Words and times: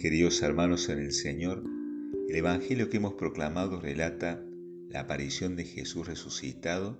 queridos 0.00 0.40
hermanos 0.40 0.88
en 0.88 0.98
el 0.98 1.12
Señor, 1.12 1.62
el 2.26 2.34
Evangelio 2.34 2.88
que 2.88 2.96
hemos 2.96 3.12
proclamado 3.12 3.78
relata 3.78 4.42
la 4.88 5.00
aparición 5.00 5.56
de 5.56 5.64
Jesús 5.64 6.06
resucitado 6.06 6.98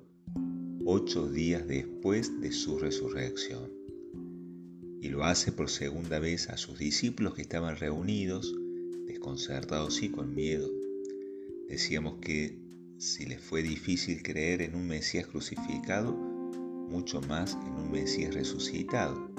ocho 0.85 1.27
días 1.27 1.67
después 1.67 2.42
de 2.42 2.53
su 2.53 2.78
resurrección. 2.78 3.71
Y 5.01 5.09
lo 5.09 5.24
hace 5.24 5.51
por 5.51 5.71
segunda 5.71 6.19
vez 6.19 6.51
a 6.51 6.59
sus 6.59 6.78
discípulos 6.78 7.33
que 7.33 7.41
estaban 7.41 7.78
reunidos, 7.78 8.55
desconcertados 9.06 10.03
y 10.03 10.10
con 10.10 10.35
miedo. 10.35 10.69
Decíamos 11.71 12.19
que 12.21 12.59
si 12.99 13.24
les 13.24 13.41
fue 13.41 13.63
difícil 13.63 14.23
creer 14.23 14.60
en 14.60 14.74
un 14.74 14.87
Mesías 14.87 15.27
crucificado, 15.27 16.12
mucho 16.12 17.23
más 17.23 17.56
en 17.66 17.73
un 17.82 17.91
Mesías 17.91 18.34
resucitado. 18.34 19.30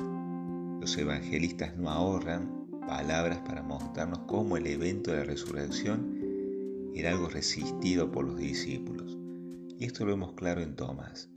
Los 0.80 0.98
evangelistas 0.98 1.78
no 1.78 1.92
ahorran 1.92 2.61
palabras 2.92 3.40
para 3.48 3.64
mostrarnos 3.64 4.20
cómo 4.28 4.58
el 4.58 4.68
evento 4.68 5.12
de 5.12 5.20
la 5.20 5.24
resurrección 5.24 6.92
era 6.94 7.12
algo 7.12 7.30
resistido 7.30 8.12
por 8.12 8.26
los 8.26 8.38
discípulos. 8.38 9.18
Y 9.80 9.86
esto 9.86 10.04
lo 10.04 10.12
vemos 10.12 10.34
claro 10.34 10.60
en 10.60 10.76
Tomás, 10.76 11.30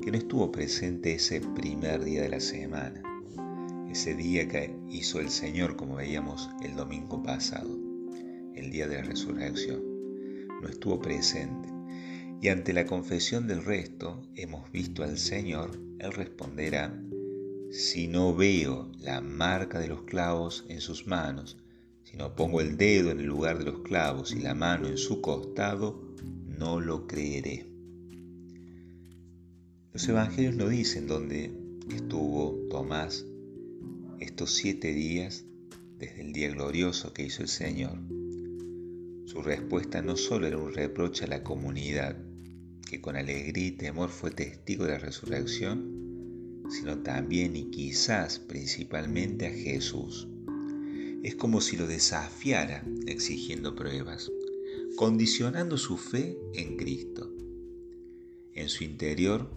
que 0.00 0.12
no 0.12 0.16
estuvo 0.16 0.52
presente 0.52 1.14
ese 1.14 1.40
primer 1.40 2.04
día 2.04 2.22
de 2.22 2.28
la 2.28 2.38
semana, 2.38 3.02
ese 3.90 4.14
día 4.14 4.46
que 4.46 4.76
hizo 4.90 5.18
el 5.18 5.30
Señor 5.30 5.74
como 5.74 5.96
veíamos 5.96 6.48
el 6.62 6.76
domingo 6.76 7.20
pasado, 7.20 7.76
el 8.54 8.70
día 8.70 8.86
de 8.86 8.98
la 8.98 9.02
resurrección. 9.02 9.82
No 10.62 10.68
estuvo 10.68 11.00
presente. 11.00 11.68
Y 12.40 12.46
ante 12.46 12.72
la 12.72 12.86
confesión 12.86 13.48
del 13.48 13.64
resto, 13.64 14.22
hemos 14.36 14.70
visto 14.70 15.02
al 15.02 15.18
Señor, 15.18 15.72
Él 15.98 16.12
responderá, 16.12 16.96
si 17.72 18.06
no 18.06 18.36
veo 18.36 18.92
la 19.00 19.22
marca 19.22 19.78
de 19.78 19.88
los 19.88 20.02
clavos 20.02 20.66
en 20.68 20.82
sus 20.82 21.06
manos, 21.06 21.56
si 22.04 22.18
no 22.18 22.36
pongo 22.36 22.60
el 22.60 22.76
dedo 22.76 23.10
en 23.10 23.20
el 23.20 23.24
lugar 23.26 23.58
de 23.58 23.64
los 23.64 23.80
clavos 23.80 24.32
y 24.32 24.40
la 24.40 24.54
mano 24.54 24.88
en 24.88 24.98
su 24.98 25.22
costado, 25.22 26.14
no 26.46 26.80
lo 26.80 27.06
creeré. 27.06 27.64
Los 29.94 30.06
evangelios 30.06 30.54
no 30.54 30.68
dicen 30.68 31.06
dónde 31.06 31.50
estuvo 31.90 32.68
Tomás 32.68 33.24
estos 34.20 34.54
siete 34.54 34.92
días 34.92 35.44
desde 35.98 36.20
el 36.20 36.34
día 36.34 36.50
glorioso 36.50 37.14
que 37.14 37.24
hizo 37.24 37.40
el 37.40 37.48
Señor. 37.48 37.98
Su 39.24 39.40
respuesta 39.42 40.02
no 40.02 40.18
solo 40.18 40.46
era 40.46 40.58
un 40.58 40.74
reproche 40.74 41.24
a 41.24 41.28
la 41.28 41.42
comunidad, 41.42 42.18
que 42.86 43.00
con 43.00 43.16
alegría 43.16 43.68
y 43.68 43.72
temor 43.72 44.10
fue 44.10 44.30
testigo 44.30 44.84
de 44.84 44.92
la 44.92 44.98
resurrección, 44.98 46.01
sino 46.72 46.98
también 46.98 47.54
y 47.54 47.64
quizás 47.64 48.38
principalmente 48.38 49.46
a 49.46 49.50
Jesús. 49.50 50.26
Es 51.22 51.34
como 51.36 51.60
si 51.60 51.76
lo 51.76 51.86
desafiara 51.86 52.82
exigiendo 53.06 53.76
pruebas, 53.76 54.32
condicionando 54.96 55.76
su 55.76 55.98
fe 55.98 56.38
en 56.54 56.76
Cristo. 56.76 57.30
En 58.54 58.68
su 58.68 58.84
interior 58.84 59.50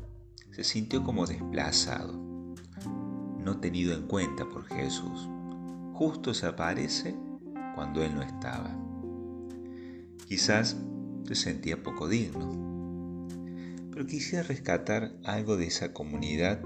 se 0.52 0.64
sintió 0.64 1.04
como 1.04 1.26
desplazado, 1.26 2.14
no 3.40 3.60
tenido 3.60 3.94
en 3.94 4.08
cuenta 4.08 4.48
por 4.50 4.66
Jesús. 4.66 5.30
Justo 5.94 6.34
se 6.34 6.46
aparece 6.46 7.16
cuando 7.76 8.04
Él 8.04 8.14
no 8.14 8.22
estaba. 8.22 8.78
Quizás 10.28 10.76
se 11.26 11.36
sentía 11.36 11.82
poco 11.82 12.10
digno, 12.10 12.52
pero 13.92 14.06
quisiera 14.06 14.44
rescatar 14.44 15.16
algo 15.24 15.56
de 15.56 15.68
esa 15.68 15.94
comunidad 15.94 16.62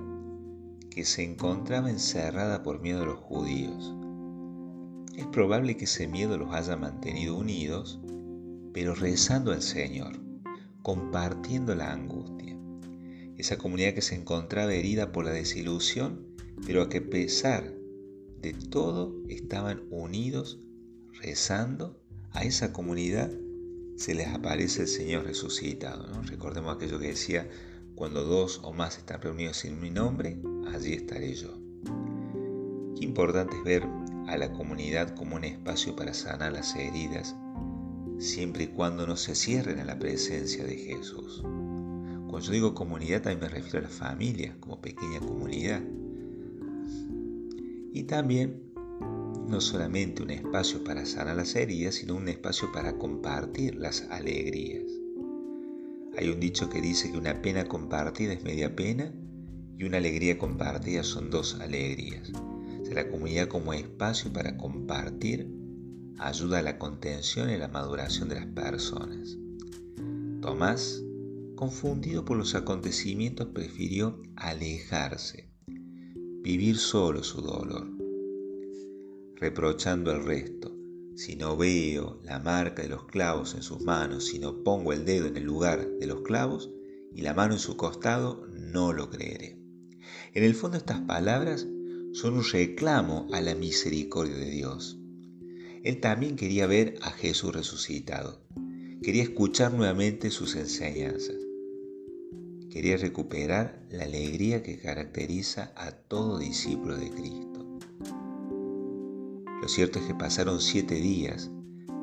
que 0.90 1.06
se 1.06 1.24
encontraba 1.24 1.90
encerrada 1.90 2.64
por 2.64 2.82
miedo 2.82 3.04
a 3.04 3.06
los 3.06 3.20
judíos. 3.20 3.94
Es 5.16 5.26
probable 5.28 5.78
que 5.78 5.86
ese 5.86 6.08
miedo 6.08 6.38
los 6.38 6.54
haya 6.54 6.76
mantenido 6.78 7.36
unidos, 7.36 8.00
pero 8.74 8.96
rezando 8.96 9.52
al 9.52 9.62
Señor, 9.62 10.20
compartiendo 10.82 11.76
la 11.76 11.92
angustia. 11.92 12.58
Esa 13.38 13.58
comunidad 13.58 13.94
que 13.94 14.02
se 14.02 14.16
encontraba 14.16 14.74
herida 14.74 15.12
por 15.12 15.26
la 15.26 15.32
desilusión, 15.32 16.26
pero 16.66 16.82
a 16.82 16.90
que 16.90 17.02
pesar 17.02 17.74
de 18.42 18.54
todo 18.54 19.14
estaban 19.28 19.84
unidos 19.90 20.60
rezando, 21.22 22.00
a 22.32 22.44
esa 22.44 22.72
comunidad 22.72 23.32
se 23.98 24.16
les 24.16 24.28
aparece 24.28 24.84
el 24.84 24.88
Señor 24.88 25.26
resucitado. 25.26 26.08
Recordemos 26.24 26.76
aquello 26.76 27.00
que 27.00 27.08
decía, 27.08 27.50
cuando 27.96 28.24
dos 28.24 28.62
o 28.64 28.72
más 28.72 28.98
están 28.98 29.22
reunidos 29.22 29.66
en 29.66 29.82
mi 29.82 29.90
nombre, 29.90 30.40
allí 30.74 30.94
estaré 30.94 31.34
yo. 31.34 31.54
Qué 32.98 33.06
importante 33.06 33.56
es 33.58 33.64
ver 33.64 33.88
a 34.28 34.38
la 34.38 34.52
comunidad 34.52 35.16
como 35.16 35.36
un 35.36 35.44
espacio 35.44 35.96
para 35.96 36.14
sanar 36.14 36.54
las 36.54 36.76
heridas, 36.76 37.36
siempre 38.18 38.66
y 38.66 38.68
cuando 38.68 39.08
no 39.08 39.16
se 39.16 39.36
cierren 39.36 39.80
a 39.80 39.86
la 39.86 39.98
presencia 39.98 40.64
de 40.64 40.76
Jesús. 40.76 41.42
Cuando 41.42 42.40
yo 42.42 42.52
digo 42.52 42.76
comunidad 42.76 43.24
también 43.24 43.40
me 43.40 43.50
refiero 43.50 43.80
a 43.80 43.90
la 43.90 43.90
familia, 43.90 44.56
como 44.60 44.82
pequeña 44.82 45.20
comunidad. 45.20 45.82
Y 47.92 48.04
también 48.04 48.70
no 49.48 49.60
solamente 49.62 50.22
un 50.22 50.30
espacio 50.30 50.84
para 50.84 51.06
sanar 51.06 51.38
las 51.38 51.56
heridas, 51.56 51.96
sino 51.96 52.16
un 52.16 52.28
espacio 52.28 52.72
para 52.72 52.98
compartir 52.98 53.76
las 53.76 54.04
alegrías. 54.12 54.84
Hay 56.18 56.30
un 56.30 56.40
dicho 56.40 56.70
que 56.70 56.82
dice 56.82 57.12
que 57.12 57.18
una 57.18 57.42
pena 57.42 57.66
compartida 57.66 58.34
es 58.34 58.44
media 58.44 58.76
pena 58.76 59.12
y 59.80 59.86
una 59.86 59.98
alegría 59.98 60.38
compartida 60.38 61.04
son 61.04 61.30
dos 61.30 61.56
alegrías. 61.62 62.32
la 62.94 63.08
comunidad 63.08 63.48
como 63.48 63.72
espacio 63.72 64.34
para 64.34 64.58
compartir 64.58 65.48
ayuda 66.18 66.60
a 66.60 66.64
la 66.64 66.78
contención 66.78 67.50
y 67.50 67.58
la 67.58 67.70
maduración 67.70 68.28
de 68.28 68.36
las 68.36 68.48
personas. 68.48 69.38
Tomás, 70.42 71.02
confundido 71.56 72.26
por 72.26 72.36
los 72.36 72.56
acontecimientos, 72.56 73.48
prefirió 73.54 74.22
alejarse, 74.36 75.50
vivir 76.42 76.78
solo 76.78 77.24
su 77.24 77.42
dolor, 77.42 77.88
reprochando 79.36 80.12
al 80.12 80.26
resto 80.26 80.76
si 81.16 81.36
no 81.36 81.56
veo 81.56 82.20
la 82.24 82.40
marca 82.40 82.82
de 82.82 82.90
los 82.90 83.06
clavos 83.06 83.54
en 83.54 83.62
sus 83.62 83.82
manos, 83.82 84.26
si 84.26 84.40
no 84.40 84.64
pongo 84.64 84.92
el 84.92 85.06
dedo 85.06 85.28
en 85.28 85.38
el 85.38 85.44
lugar 85.44 85.88
de 86.00 86.08
los 86.08 86.22
clavos 86.22 86.70
y 87.14 87.22
la 87.22 87.34
mano 87.34 87.54
en 87.54 87.60
su 87.60 87.78
costado, 87.78 88.46
no 88.52 88.92
lo 88.94 89.10
creeré. 89.10 89.59
En 90.34 90.44
el 90.44 90.54
fondo 90.54 90.78
estas 90.78 91.02
palabras 91.02 91.68
son 92.14 92.36
un 92.36 92.44
reclamo 92.44 93.28
a 93.34 93.42
la 93.42 93.56
misericordia 93.56 94.36
de 94.36 94.50
Dios. 94.50 95.00
Él 95.84 96.00
también 96.00 96.36
quería 96.36 96.68
ver 96.68 96.96
a 97.02 97.12
Jesús 97.12 97.56
resucitado. 97.56 98.40
Quería 99.02 99.24
escuchar 99.24 99.74
nuevamente 99.74 100.30
sus 100.30 100.56
enseñanzas. 100.56 101.36
Quería 102.70 102.98
recuperar 102.98 103.82
la 103.90 104.04
alegría 104.04 104.62
que 104.62 104.78
caracteriza 104.78 105.74
a 105.76 105.92
todo 105.92 106.38
discípulo 106.38 106.96
de 106.98 107.10
Cristo. 107.10 107.80
Lo 109.62 109.68
cierto 109.68 110.00
es 110.00 110.06
que 110.06 110.16
pasaron 110.16 110.62
siete 110.62 110.96
días 110.96 111.50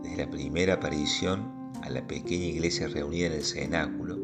desde 0.02 0.16
la 0.16 0.30
primera 0.30 0.74
aparición 0.74 1.70
a 1.82 1.90
la 1.90 2.06
pequeña 2.06 2.46
iglesia 2.46 2.88
reunida 2.88 3.26
en 3.26 3.34
el 3.34 3.44
cenáculo 3.44 4.18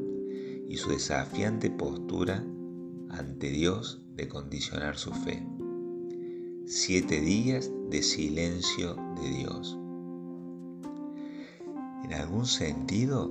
y 0.68 0.76
su 0.76 0.90
desafiante 0.90 1.70
postura 1.70 2.44
ante 3.12 3.50
Dios 3.50 4.00
de 4.16 4.28
condicionar 4.28 4.96
su 4.96 5.12
fe. 5.12 5.46
Siete 6.66 7.20
días 7.20 7.70
de 7.90 8.02
silencio 8.02 8.96
de 9.20 9.28
Dios. 9.28 9.78
En 12.04 12.12
algún 12.14 12.46
sentido, 12.46 13.30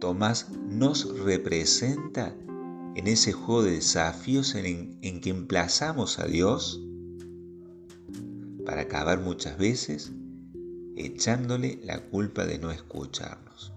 Tomás 0.00 0.50
nos 0.68 1.18
representa 1.20 2.34
en 2.94 3.06
ese 3.06 3.32
juego 3.32 3.62
de 3.62 3.72
desafíos 3.72 4.54
en, 4.54 4.98
en 5.02 5.20
que 5.20 5.30
emplazamos 5.30 6.18
a 6.18 6.26
Dios 6.26 6.82
para 8.64 8.82
acabar 8.82 9.20
muchas 9.20 9.58
veces 9.58 10.12
echándole 10.96 11.80
la 11.84 12.02
culpa 12.08 12.46
de 12.46 12.58
no 12.58 12.70
escucharnos. 12.70 13.72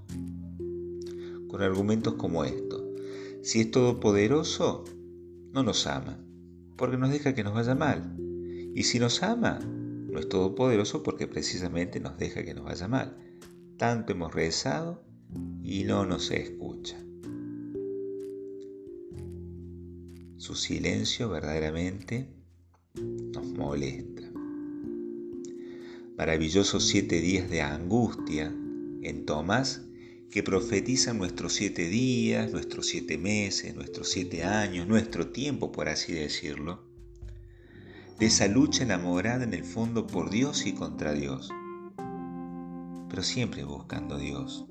Con 1.47 1.61
argumentos 1.61 2.15
como 2.15 2.43
estos, 2.43 2.81
si 3.41 3.61
es 3.61 3.71
todopoderoso, 3.71 4.83
no 5.53 5.63
nos 5.63 5.87
ama, 5.87 6.19
porque 6.75 6.97
nos 6.97 7.11
deja 7.11 7.33
que 7.33 7.43
nos 7.43 7.53
vaya 7.53 7.75
mal. 7.75 8.17
Y 8.75 8.83
si 8.83 8.99
nos 8.99 9.23
ama, 9.23 9.59
no 9.59 10.19
es 10.19 10.27
todopoderoso 10.27 11.03
porque 11.03 11.27
precisamente 11.27 11.99
nos 11.99 12.17
deja 12.17 12.43
que 12.43 12.53
nos 12.53 12.65
vaya 12.65 12.87
mal. 12.87 13.17
Tanto 13.77 14.13
hemos 14.13 14.33
rezado 14.33 15.03
y 15.61 15.83
no 15.83 16.05
nos 16.05 16.31
escucha. 16.31 16.97
Su 20.37 20.55
silencio 20.55 21.29
verdaderamente 21.29 22.27
nos 22.95 23.45
molesta 23.45 24.23
maravillosos 26.17 26.87
siete 26.87 27.21
días 27.21 27.49
de 27.49 27.61
angustia 27.61 28.53
en 29.01 29.25
Tomás 29.25 29.81
que 30.33 30.41
profetizan 30.41 31.19
nuestros 31.19 31.53
siete 31.53 31.87
días, 31.87 32.51
nuestros 32.51 32.87
siete 32.87 33.19
meses, 33.19 33.75
nuestros 33.75 34.09
siete 34.09 34.43
años, 34.43 34.87
nuestro 34.87 35.27
tiempo, 35.27 35.71
por 35.71 35.89
así 35.89 36.11
decirlo. 36.11 36.87
de 38.17 38.25
esa 38.25 38.47
lucha 38.47 38.81
enamorada 38.81 39.43
en 39.43 39.53
el 39.53 39.63
fondo 39.63 40.07
por 40.07 40.31
Dios 40.31 40.65
y 40.65 40.73
contra 40.73 41.13
Dios, 41.13 41.51
pero 43.09 43.21
siempre 43.21 43.63
buscando 43.63 44.17
Dios, 44.17 44.65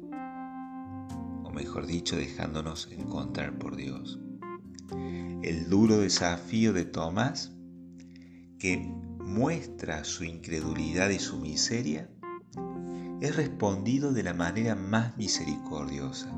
o 1.44 1.50
mejor 1.54 1.86
dicho, 1.86 2.16
dejándonos 2.16 2.88
encontrar 2.90 3.56
por 3.56 3.76
Dios. 3.76 4.18
El 5.44 5.68
duro 5.70 5.98
desafío 5.98 6.72
de 6.72 6.86
Tomás, 6.86 7.52
que 8.58 8.78
muestra 8.78 10.02
su 10.02 10.24
incredulidad 10.24 11.10
y 11.10 11.20
su 11.20 11.38
miseria, 11.38 12.10
es 13.22 13.36
respondido 13.36 14.12
de 14.12 14.24
la 14.24 14.34
manera 14.34 14.74
más 14.74 15.16
misericordiosa. 15.16 16.28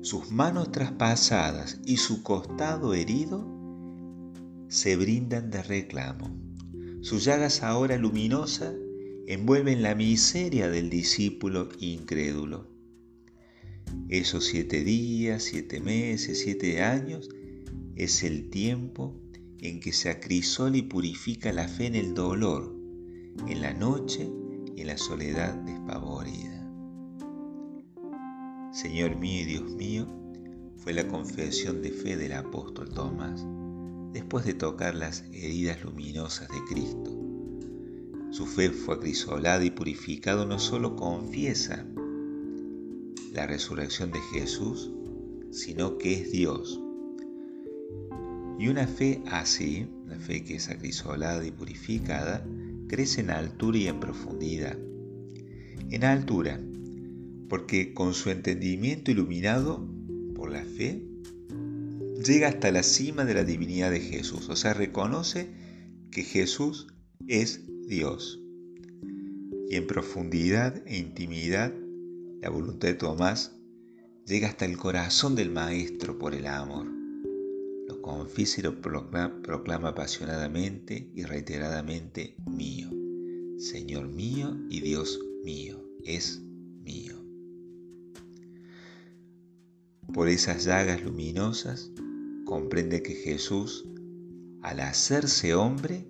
Sus 0.00 0.30
manos 0.30 0.72
traspasadas 0.72 1.78
y 1.84 1.98
su 1.98 2.22
costado 2.22 2.94
herido 2.94 3.46
se 4.68 4.96
brindan 4.96 5.50
de 5.50 5.62
reclamo. 5.62 6.34
Sus 7.02 7.24
llagas 7.24 7.62
ahora 7.62 7.98
luminosas 7.98 8.74
envuelven 9.26 9.82
la 9.82 9.94
miseria 9.94 10.70
del 10.70 10.88
discípulo 10.88 11.68
incrédulo. 11.78 12.70
Esos 14.08 14.46
siete 14.46 14.82
días, 14.82 15.42
siete 15.42 15.80
meses, 15.80 16.40
siete 16.40 16.82
años 16.82 17.28
es 17.94 18.22
el 18.22 18.48
tiempo 18.48 19.20
en 19.58 19.80
que 19.80 19.92
se 19.92 20.08
acrisola 20.08 20.78
y 20.78 20.82
purifica 20.82 21.52
la 21.52 21.68
fe 21.68 21.88
en 21.88 21.94
el 21.94 22.14
dolor, 22.14 22.74
en 23.46 23.60
la 23.60 23.74
noche 23.74 24.30
y 24.76 24.84
la 24.84 24.96
soledad 24.96 25.54
despavorida. 25.54 26.62
Señor 28.72 29.16
mío 29.16 29.42
y 29.42 29.44
Dios 29.44 29.70
mío, 29.72 30.06
fue 30.78 30.92
la 30.92 31.06
confesión 31.06 31.82
de 31.82 31.90
fe 31.90 32.16
del 32.16 32.32
apóstol 32.32 32.88
Tomás, 32.88 33.46
después 34.12 34.44
de 34.44 34.54
tocar 34.54 34.94
las 34.94 35.22
heridas 35.32 35.84
luminosas 35.84 36.48
de 36.48 36.64
Cristo. 36.68 37.10
Su 38.30 38.46
fe 38.46 38.70
fue 38.70 38.94
acrisolada 38.96 39.64
y 39.64 39.70
purificado 39.70 40.46
no 40.46 40.58
solo 40.58 40.96
confiesa 40.96 41.86
la 43.32 43.46
resurrección 43.46 44.10
de 44.10 44.20
Jesús, 44.32 44.90
sino 45.50 45.98
que 45.98 46.14
es 46.14 46.32
Dios. 46.32 46.80
Y 48.58 48.68
una 48.68 48.86
fe 48.86 49.22
así, 49.26 49.86
una 50.04 50.18
fe 50.18 50.44
que 50.44 50.56
es 50.56 50.68
acrisolada 50.68 51.44
y 51.46 51.50
purificada, 51.50 52.44
crece 52.92 53.22
en 53.22 53.30
altura 53.30 53.78
y 53.78 53.86
en 53.88 54.00
profundidad. 54.00 54.76
En 55.90 56.04
altura, 56.04 56.60
porque 57.48 57.94
con 57.94 58.12
su 58.12 58.28
entendimiento 58.28 59.10
iluminado 59.10 59.88
por 60.34 60.52
la 60.52 60.62
fe, 60.62 61.02
llega 62.22 62.48
hasta 62.48 62.70
la 62.70 62.82
cima 62.82 63.24
de 63.24 63.32
la 63.32 63.44
divinidad 63.44 63.90
de 63.90 64.00
Jesús, 64.00 64.50
o 64.50 64.56
sea, 64.56 64.74
reconoce 64.74 65.48
que 66.10 66.22
Jesús 66.22 66.88
es 67.28 67.62
Dios. 67.88 68.42
Y 69.70 69.76
en 69.76 69.86
profundidad 69.86 70.82
e 70.86 70.98
intimidad, 70.98 71.72
la 72.42 72.50
voluntad 72.50 72.88
de 72.88 72.94
Tomás 72.94 73.56
llega 74.26 74.48
hasta 74.48 74.66
el 74.66 74.76
corazón 74.76 75.34
del 75.34 75.48
Maestro 75.48 76.18
por 76.18 76.34
el 76.34 76.46
amor. 76.46 77.01
Lo 78.00 78.26
y 78.36 78.62
lo 78.62 78.80
proclama 78.80 79.88
apasionadamente 79.88 81.10
y 81.14 81.24
reiteradamente 81.24 82.34
mío. 82.46 82.88
Señor 83.58 84.08
mío 84.08 84.56
y 84.70 84.80
Dios 84.80 85.20
mío, 85.44 85.84
es 86.04 86.40
mío. 86.82 87.22
Por 90.12 90.28
esas 90.28 90.64
llagas 90.64 91.02
luminosas 91.02 91.90
comprende 92.46 93.02
que 93.02 93.14
Jesús, 93.14 93.84
al 94.62 94.80
hacerse 94.80 95.54
hombre, 95.54 96.06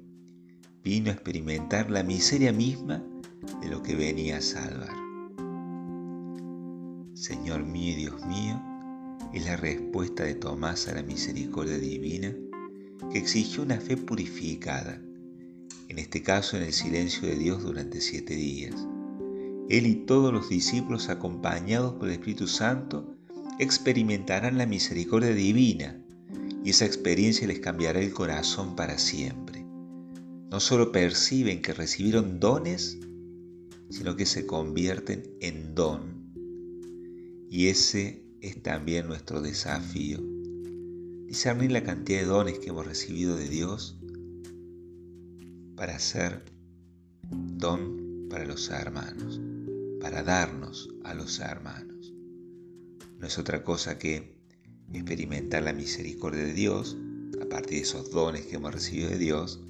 vino 0.85 1.11
a 1.11 1.15
experimentar 1.15 1.91
la 1.91 2.03
miseria 2.03 2.53
misma 2.53 3.05
de 3.61 3.69
lo 3.69 3.83
que 3.83 3.97
venía 3.97 4.39
a 4.39 4.41
salvar. 4.41 4.97
Señor 7.15 7.65
mío 7.65 7.93
y 7.93 7.95
Dios 7.97 8.27
mío, 8.27 8.72
es 9.33 9.47
la 9.47 9.57
respuesta 9.57 10.25
de 10.25 10.35
Tomás 10.35 10.89
a 10.89 10.95
la 10.95 11.03
misericordia 11.03 11.79
divina 11.79 12.35
que 13.11 13.19
exigió 13.19 13.63
una 13.63 13.81
fe 13.81 13.97
purificada, 13.97 15.01
en 15.89 15.99
este 15.99 16.23
caso 16.23 16.57
en 16.57 16.65
el 16.65 16.73
silencio 16.73 17.29
de 17.29 17.37
Dios 17.37 17.63
durante 17.63 18.01
siete 18.01 18.35
días. 18.35 18.75
Él 19.69 19.87
y 19.87 19.95
todos 19.95 20.33
los 20.33 20.49
discípulos 20.49 21.09
acompañados 21.09 21.95
por 21.95 22.09
el 22.09 22.15
Espíritu 22.15 22.47
Santo 22.47 23.17
experimentarán 23.59 24.59
la 24.59 24.67
misericordia 24.67 25.35
divina 25.35 25.99
y 26.65 26.71
esa 26.71 26.85
experiencia 26.85 27.47
les 27.47 27.61
cambiará 27.61 28.01
el 28.01 28.13
corazón 28.13 28.77
para 28.77 28.99
siempre. 28.99 29.65
No 30.51 30.61
solo 30.61 30.93
perciben 30.93 31.63
que 31.63 31.73
recibieron 31.73 32.39
dones, 32.39 32.99
sino 33.89 34.17
que 34.17 34.27
se 34.27 34.47
convierten 34.47 35.23
en 35.41 35.75
don. 35.75 36.33
Y 37.49 37.69
ese 37.69 38.23
es 38.43 38.63
también 38.63 39.07
nuestro 39.07 39.41
desafío. 39.41 40.21
Discernir 41.27 41.73
la 41.73 41.83
cantidad 41.83 42.21
de 42.21 42.27
dones 42.27 42.59
que 42.59 42.69
hemos 42.69 42.87
recibido 42.87 43.37
de 43.37 43.49
Dios 43.49 43.99
para 45.77 45.99
ser 45.99 46.45
don 47.31 48.29
para 48.29 48.45
los 48.45 48.69
hermanos, 48.69 49.41
para 50.01 50.23
darnos 50.23 50.91
a 51.05 51.15
los 51.15 51.39
hermanos 51.41 51.93
no 53.23 53.29
es 53.29 53.39
otra 53.39 53.63
cosa 53.63 53.99
que 53.99 54.37
experimentar 54.93 55.63
la 55.63 55.73
misericordia 55.73 56.43
de 56.43 56.55
Dios 56.55 56.99
a 57.41 57.49
partir 57.49 57.79
de 57.79 57.85
esos 57.85 58.11
dones 58.11 58.47
que 58.47 58.57
hemos 58.57 58.75
recibido 58.75 59.11
de 59.11 59.19
Dios 59.19 59.61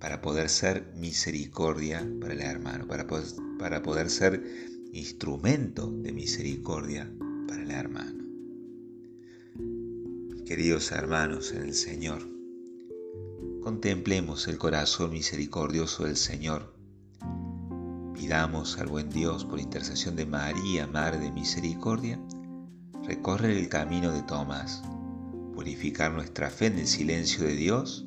para 0.00 0.20
poder 0.20 0.48
ser 0.48 0.92
misericordia 0.96 2.04
para 2.20 2.34
el 2.34 2.40
hermano, 2.40 2.88
para 2.88 3.06
poder, 3.06 3.26
para 3.60 3.84
poder 3.84 4.10
ser 4.10 4.42
instrumento 4.92 5.88
de 5.88 6.12
misericordia 6.12 7.08
para 7.46 7.62
el 7.62 7.70
hermano. 7.70 8.24
Queridos 10.44 10.92
hermanos 10.92 11.52
en 11.52 11.62
el 11.62 11.74
Señor, 11.74 12.22
contemplemos 13.62 14.46
el 14.48 14.58
corazón 14.58 15.10
misericordioso 15.10 16.04
del 16.04 16.16
Señor. 16.16 16.74
Pidamos 18.14 18.78
al 18.78 18.86
buen 18.86 19.10
Dios 19.10 19.44
por 19.44 19.60
intercesión 19.60 20.16
de 20.16 20.26
María, 20.26 20.86
Madre 20.86 21.18
de 21.18 21.32
Misericordia, 21.32 22.20
recorrer 23.04 23.56
el 23.56 23.68
camino 23.68 24.12
de 24.12 24.22
Tomás, 24.22 24.82
purificar 25.54 26.12
nuestra 26.12 26.50
fe 26.50 26.66
en 26.66 26.78
el 26.78 26.86
silencio 26.86 27.44
de 27.44 27.56
Dios 27.56 28.06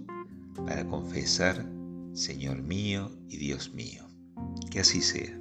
para 0.66 0.88
confesar, 0.88 1.66
Señor 2.14 2.62
mío 2.62 3.12
y 3.28 3.38
Dios 3.38 3.74
mío. 3.74 4.06
Que 4.72 4.82
así 4.82 5.02
sea. 5.02 5.39